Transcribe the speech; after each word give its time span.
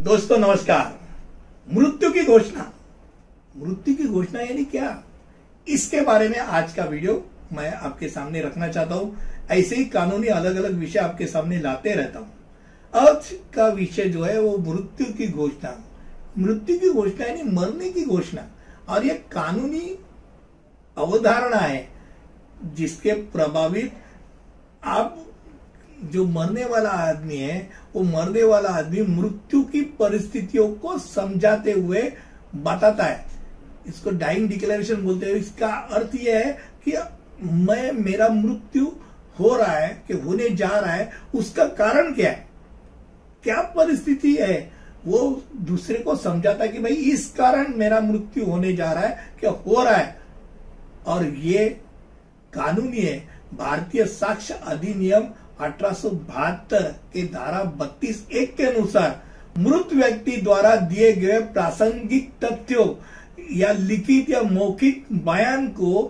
दोस्तों, 0.00 0.36
नमस्कार। 0.38 1.74
मृत्यु 1.74 2.10
की 2.10 2.22
घोषणा। 2.24 2.62
मृत्यु 3.56 3.94
की 3.94 4.04
घोषणा 4.04 4.40
यानी 4.40 4.64
क्या? 4.64 5.02
इसके 5.66 6.00
बारे 6.00 6.28
में 6.28 6.38
आज 6.38 6.72
का 6.72 6.84
वीडियो 6.84 7.14
मैं 7.52 7.72
आपके 7.72 8.08
सामने 8.08 8.40
रखना 8.40 8.68
चाहता 8.68 8.94
हूँ। 8.94 9.16
ऐसे 9.50 9.76
ही 9.76 9.84
कानूनी 9.84 10.26
अलग 10.26 10.56
अलग 10.56 10.74
विषय 10.74 10.98
आपके 10.98 11.26
सामने 11.26 11.60
लाते 11.60 11.92
रहता 11.92 12.18
हूँ। 12.18 12.32
आज 12.92 13.30
का 13.54 13.66
विषय 13.68 14.04
जो 14.04 14.22
है 14.22 14.40
वो 14.40 14.56
मृत्यु 14.58 15.12
की 15.12 15.28
घोषणा। 15.28 15.76
मृत्यु 16.38 16.78
की 16.78 16.90
घोषणा 16.90 17.26
यानी 17.26 17.42
मरने 17.42 17.90
की 17.90 18.04
घोषणा। 18.04 18.46
और 18.88 19.06
ये 19.06 19.14
कानूनी 19.32 19.98
अवधारणा 20.96 21.56
है 21.56 21.88
जिसके 22.74 23.12
प्रभावित 23.12 23.92
आप 24.84 25.26
जो 26.04 26.24
मरने 26.24 26.64
वाला 26.64 26.90
आदमी 26.90 27.36
है, 27.36 27.70
वो 27.96 28.02
मरने 28.02 28.42
वाला 28.42 28.68
आदमी 28.68 29.02
मृत्यु 29.02 29.62
की 29.62 29.80
परिस्थितियों 29.80 30.72
को 30.72 30.98
समझाते 30.98 31.72
हुए 31.72 32.12
बताता 32.54 33.04
है। 33.04 33.24
इसको 33.86 34.10
डाइंग 34.10 34.48
डिक्लेरेशन 34.48 34.94
बोलते 34.94 35.26
हैं। 35.26 35.32
इसका 35.32 35.68
अर्थ 35.68 36.10
यह 36.14 36.38
है 36.38 36.58
कि 36.84 36.92
मैं, 37.46 37.92
मेरा 37.92 38.28
मृत्यु 38.28 38.86
हो 39.40 39.56
रहा 39.56 39.72
है, 39.72 40.02
कि 40.08 40.14
होने 40.14 40.50
जा 40.50 40.68
रहा 40.68 40.92
है, 40.92 41.10
उसका 41.34 41.64
कारण 41.64 42.14
क्या 42.14 42.30
है? 42.30 42.48
क्या 43.42 43.62
परिस्थिति 43.62 44.36
है? 44.40 44.72
वो 45.06 45.42
दूसरे 45.56 45.98
को 45.98 46.16
समझाता 46.16 46.64
है 46.64 46.68
कि 46.68 46.78
भाई, 46.78 46.92
इस 46.92 47.30
कारण 47.30 47.74
मेरा 47.74 48.00
मृत्यु 48.00 48.44
होने 48.44 48.72
जा 48.72 48.92
रहा 48.92 49.02
है 49.02 49.34
क्या 49.40 49.50
हो 49.50 49.84
रहा 49.84 49.94
है। 49.94 50.20
और 51.06 51.26
ये 51.26 51.80
कानूनी 52.52 52.98
है 52.98 53.39
भारतीय 53.54 54.04
साक्ष्य 54.04 54.54
अधिनियम 54.66 55.26
अठारह 55.60 56.52
के 57.12 57.22
धारा 57.26 57.62
बत्तीस 57.78 58.26
एक 58.32 58.56
के 58.56 58.64
अनुसार 58.64 59.20
मृत 59.58 59.92
व्यक्ति 59.94 60.36
द्वारा 60.36 60.74
दिए 60.76 61.12
गए 61.12 61.38
प्रासंगिक 61.52 62.30
तथ्यों 62.44 62.86
या 63.56 63.72
लिखित 63.72 64.30
या 64.30 64.42
मौखिक 64.42 65.06
बयान 65.24 65.66
को 65.68 66.02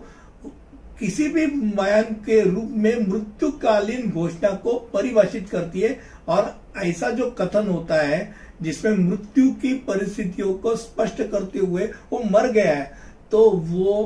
किसी 0.98 1.28
भी 1.28 1.46
बयान 1.46 2.14
के 2.24 2.40
रूप 2.42 2.70
में 2.76 3.06
मृत्युकालीन 3.08 4.10
घोषणा 4.10 4.50
को 4.64 4.74
परिभाषित 4.94 5.48
करती 5.50 5.80
है 5.80 5.98
और 6.28 6.54
ऐसा 6.78 7.10
जो 7.10 7.30
कथन 7.30 7.68
होता 7.68 8.00
है, 8.02 8.18
जिसमें 8.62 8.96
मृत्यु 8.98 9.50
की 9.52 9.72
परिस्थितियों 9.88 10.52
को 10.54 10.74
स्पष्ट 10.76 11.22
करते 11.22 11.58
हुए 11.58 11.86
वो 12.10 12.22
मर 12.30 12.50
गया 12.52 12.74
है 12.74 12.92
तो 13.30 13.48
वो 13.50 14.02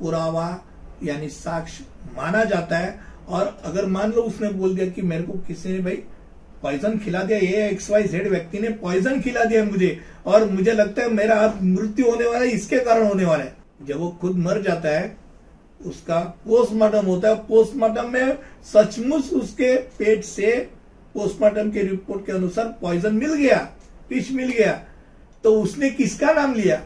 पुरावा 0.00 0.48
यानी 1.02 1.28
साक्ष्य 1.28 1.84
माना 2.16 2.44
जाता 2.44 2.78
है, 2.78 2.98
और 3.28 3.60
अगर 3.64 3.86
मान 3.86 4.12
लो 4.12 4.22
उसने 4.22 4.48
बोल 4.50 4.74
दिया 4.74 4.86
कि 4.86 5.02
मेरे 5.02 5.22
को 5.22 5.38
किसी 5.38 5.68
ने 5.68 5.78
भाई 5.78 6.02
पॉइजन 6.62 6.98
खिला 6.98 7.22
दिया, 7.22 7.38
ये 7.38 7.68
एक्स 7.68 7.90
वाई 7.90 8.02
जेड 8.04 8.28
व्यक्ति 8.28 8.58
ने 8.58 8.68
पॉइजन 8.78 9.20
खिला 9.20 9.44
दिया 9.44 9.64
मुझे, 9.64 9.98
और 10.26 10.50
मुझे 10.50 10.72
लगता 10.72 11.02
है 11.02 11.12
मेरा 11.12 11.34
अब 11.38 11.62
मृत्यु 11.62 12.10
होने 12.10 12.26
वाला 12.26 12.38
है, 12.38 12.50
इसके 12.50 12.78
कारण 12.80 13.06
होने 13.06 13.24
वाला 13.24 13.44
है। 13.44 13.54
जब 13.82 13.98
वो 13.98 14.08
खुद 14.20 14.36
मर 14.38 14.60
जाता 14.62 14.88
है, 14.88 15.16
उसका 15.80 16.18
पोस्टमार्टम 16.44 17.06
होता 17.06 17.28
है 17.28 17.34
पोस्टमार्टम 17.46 18.10
में 18.10 18.38
सचमुच 18.64 19.32
उसके 19.32 19.74
पेट 19.98 20.24
से 20.24 20.50
पोस्टमार्टम 21.14 21.70
के 21.70 21.82
रिपोर्ट 21.82 22.26
के 22.26 22.32
अनुसार 22.32 22.66
पॉइजन 22.80 23.14
मिल 23.14 23.34
गया, 23.34 23.56
विष 24.10 24.30
मिल 24.32 24.50
गया। 24.50 24.72
तो 25.44 25.52
उसने 25.62 25.90
किसका 25.90 26.32
नाम 26.32 26.54
लिया? 26.54 26.80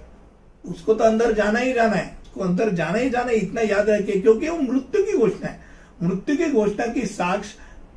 उसको 0.64 0.94
तो 0.94 1.04
अंदर 1.04 1.32
जाना 1.32 1.58
ही 1.58 1.72
जाना 1.72 1.96
है। 1.96 2.16
उसको 2.36 2.44
अंदर 2.44 2.70
जाना 2.74 2.98
ही 2.98 3.10
जाना 3.10 3.32
इतना 3.32 3.60
याद 3.62 3.88
रखे 3.90 4.20
क्योंकि 4.20 4.48
वो 4.48 4.58
मृत्यु 4.58 5.02
की 5.04 5.16
घोषणा 5.18 5.48
है। 5.48 5.58
मृत्यु 6.02 6.36
की 6.36 6.50
घोषणा 6.52 6.86
की 6.92 7.06
साक्ष 7.08 7.52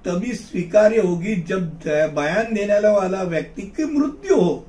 तभी 0.06 0.34
स्वीकार्य 0.34 1.02
होगी 1.02 1.36
जब 1.44 1.82
बयान 2.16 2.54
देने 2.54 2.80
वाला 2.82 3.24
व्यक्ति 3.26 3.62
की 3.76 3.86
मृत्यु 3.98 4.36
हो। 4.36 4.66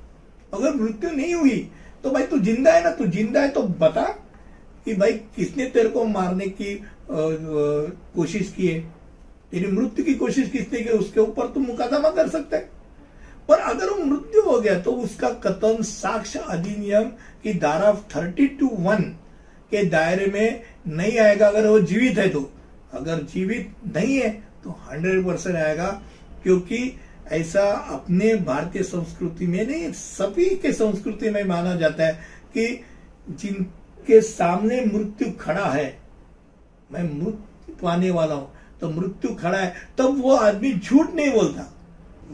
अगर 0.55 0.75
मृत्यु 0.75 1.11
नहीं 1.11 1.35
हुई 1.35 1.59
तो 2.05 2.11
भाई 2.11 2.23
तू 2.27 2.39
ज़िंदा 2.41 2.73
है 2.73 2.83
ना? 2.85 2.91
तू 2.91 3.05
ज़िंदा 3.07 3.41
है 3.41 3.49
तो 3.51 3.63
बता 3.63 4.03
कि 4.87 4.95
भाई 4.95 5.13
किसने 5.37 5.65
तेरे 5.67 5.89
को 5.89 6.05
मारने 6.07 6.47
की 6.51 6.75
कोशिश 7.11 8.53
की 8.57 8.67
है? 8.67 8.81
तेरी 9.53 9.67
मृत्यु 9.69 10.05
की 10.05 10.15
कोशिश 10.15 10.51
किसने 10.51 10.81
की? 10.81 10.89
उसके 10.91 11.21
ऊपर 11.21 11.47
तुम 11.55 11.67
मुकदमा 11.67 12.11
कर 12.11 12.29
सकते 12.29 12.57
है। 12.57 12.69
पर 13.49 13.59
अगर 13.61 13.91
वो 13.91 14.05
मृत्यु 14.05 14.43
हो 14.43 14.61
गया 14.61 14.79
तो 14.81 14.93
उसका 15.05 15.29
कथन 15.45 15.83
साक्ष्य 15.85 16.39
अधिनियम 16.49 17.05
की 17.45 17.55
धारा 17.59 17.93
थर्टी 18.15 18.47
टू 18.61 18.69
वन 18.81 19.13
के 19.71 19.85
दायरे 19.87 20.27
में 20.27 20.63
नहीं 20.89 21.19
आएगा 21.19 21.49
अगर 21.49 21.67
वो 21.67 21.81
जीवित 21.83 22.19
है 22.19 22.29
तो। 22.29 22.51
अगर 22.93 23.23
जीवित 23.25 23.73
नहीं 23.95 24.17
है 24.17 24.31
तो 24.65 24.71
हंड्रेड 24.83 25.25
परसेंट 25.27 25.57
आएगा, 25.57 25.87
क्योंकि 26.43 26.99
ऐसा 27.33 27.63
अपने 27.95 28.35
भारतीय 28.37 28.83
संस्कृति 28.83 29.47
में 29.47 29.67
नहीं, 29.67 29.93
सभी 29.93 30.49
के 30.57 30.73
संस्कृति 30.73 31.31
में 31.31 31.43
माना 31.45 31.75
जाता 31.77 32.07
है 32.07 32.13
कि 32.55 32.85
जिनके 33.29 34.21
सामने 34.21 34.81
मृत्यु 34.87 35.31
खड़ा 35.41 35.67
है, 35.67 35.99
मैं 36.91 37.03
मृत्यु 37.05 37.75
पाने 37.83 38.11
वाला 38.11 38.35
हूँ 38.35 38.53
तो 38.81 38.89
मृत्यु 38.91 39.35
खड़ा 39.35 39.59
है, 39.59 39.75
तब 39.99 40.21
वो 40.23 40.37
आदमी 40.37 40.73
झूठ 40.75 41.15
नहीं 41.15 41.33
बोलता। 41.33 41.73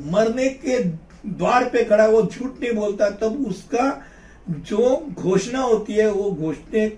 मरने 0.06 0.48
के 0.56 0.78
द्वार 0.82 1.68
पे 1.70 1.84
खड़ा, 1.84 2.06
वो 2.06 2.22
झूठ 2.22 2.60
नहीं 2.60 2.72
बोलता, 2.74 3.10
तब 3.12 3.46
उसका 3.48 4.02
जो 4.48 4.96
घोषणा 5.12 5.60
होती 5.60 5.92
है, 5.92 6.10
वो 6.10 6.30
घोषणे 6.32 6.88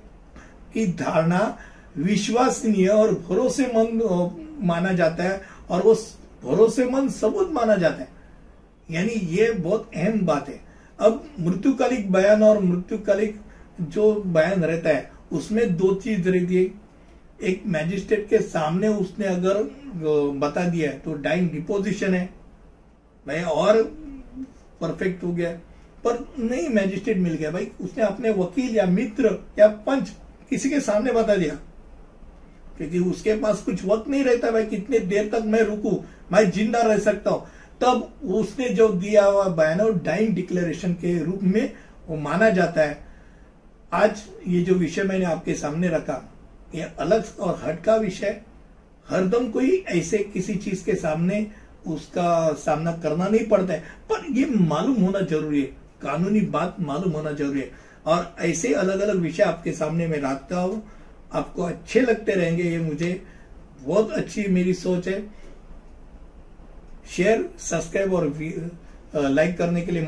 की 0.75 0.87
धारणा 0.87 1.59
विश्वसनीय 1.97 2.89
और 2.89 3.15
भरोसेमंद 3.29 4.03
माना 4.63 4.93
जाता 4.93 5.25
है 5.25 5.43
और 5.71 5.83
वो 5.83 5.95
भरोसेमंद 6.45 7.11
सबूत 7.11 7.51
माना 7.53 7.77
जाता 7.77 8.03
है। 8.03 8.09
यानी 8.91 9.13
ये 9.13 9.51
बहुत 9.53 9.91
अहम 9.97 10.21
बात 10.27 10.49
है। 10.49 10.61
अब 11.01 11.25
मृत्युकालिक 11.41 12.13
बयान 12.13 12.43
और 12.43 12.61
मृत्युकालिक 12.61 13.41
जो 13.81 14.15
बयान 14.15 14.65
रहता 14.65 14.91
है, 14.91 15.11
उसमें 15.33 15.77
दो 15.77 15.95
चीज़ 15.95 16.29
रहती 16.29 16.57
है। 16.57 16.71
एक 17.43 17.63
मैजिस्ट्रेट 17.67 18.29
के 18.31 18.39
सामने 18.39 18.89
उसने 18.89 19.27
अगर 19.27 19.63
बता 20.39 20.69
दिया 20.69 20.91
है 20.91 20.99
तो 20.99 21.15
डाइंग 21.15 21.51
डिपोजिशन 21.51 22.15
है। 22.15 22.27
भाई, 23.27 23.43
और 23.43 23.83
परफेक्ट 24.81 25.25
हो 25.25 25.33
गया। 25.33 25.53
पर 26.05 26.35
नहीं, 26.39 26.69
मैजिस्ट्रेट 26.69 27.17
मिल 27.17 27.35
गया। 27.35 27.51
भाई, 27.51 27.71
उसने 27.81 28.05
अपने 28.05 28.31
वकील 28.31 28.77
या 28.77 28.87
मित्र 28.87 29.47
या 29.59 29.67
पंच 29.69 30.13
किसी 30.51 30.71
के 30.71 30.81
सामने 30.81 31.13
बता 31.13 31.37
दिया। 31.37 31.55
क्योंकि 32.77 32.99
उसके 33.01 33.35
पास 33.35 33.63
कुछ 33.63 33.85
वक्त 33.85 34.09
नहीं 34.09 34.25
रहता 34.25 34.51
भाई 34.51 34.65
कितने 34.65 34.99
देर 34.99 35.29
तक 35.29 35.43
मैं 35.45 35.63
रुकू, 35.63 35.91
मैं 36.33 36.51
ज़िंदा 36.51 36.83
रह 36.83 36.99
सकता 36.99 37.31
हूँ। 37.31 37.47
तब 37.81 38.31
उसने 38.35 38.69
जो 38.69 38.89
दिया 38.89 39.25
हुआ 39.25 39.45
बयान 39.49 39.81
और 39.81 39.95
डाइंग 39.95 40.35
डिक्लेरेशन 40.35 40.93
के 40.93 41.19
रूप 41.25 41.41
में 41.43 41.73
वो 42.09 42.17
माना 42.17 42.51
जाता 42.51 42.83
है। 42.83 42.99
आज 43.93 44.23
ये 44.49 44.61
जो 44.61 44.75
विषय 44.75 45.03
मैंने 45.03 45.25
आपके 45.25 45.55
सामने 45.55 45.89
रखा, 45.89 46.23
ये 46.75 46.83
अलग 47.01 47.25
और 47.41 47.61
हट 47.65 47.83
का 47.85 47.97
विषय 47.97 48.41
हरदम 49.09 49.49
कोई 49.51 49.85
ऐसे 49.89 50.19
किसी 50.19 50.55
चीज़ 50.55 50.85
के 50.85 50.95
सामने 50.95 51.47
उसका 51.87 52.53
सामना 52.53 52.93
करना 52.93 53.29
नहीं 53.29 53.47
पड़ता 53.47 53.73
है। 53.73 53.81
पर 54.11 54.27
ये 54.31 54.47
मालूम 54.47 54.97
होना 54.97 55.21
ज़रूरी 55.21 55.61
है। 55.61 55.67
कानूनी 56.03 56.41
बात 56.41 56.77
मालूम 56.81 57.13
होना 57.13 57.33
ज़रूरी 57.33 57.61
है। 57.61 57.71
और 58.09 58.35
ऐसे 58.41 58.73
अलग 58.75 59.01
अलग 59.01 59.17
विषय 59.21 59.43
आपके 59.43 59.73
सामने 59.73 60.07
मैं 60.07 60.21
रखता 60.21 60.59
हूँ। 60.59 60.83
आपको 61.33 61.63
अच्छे 61.63 62.01
लगते 62.01 62.33
रहेंगे, 62.33 62.63
ये 62.63 62.79
मुझे 62.79 63.11
बहुत 63.81 64.11
अच्छी 64.13 64.47
मेरी 64.49 64.75
सोच 64.75 65.09
है। 65.09 65.21
शेयर 67.09 67.49
सब्सक्राइब 67.61 68.15
और 68.15 68.33
लाइक 69.15 69.57
करने 69.59 69.83
के 69.83 69.93
लिए 69.93 70.07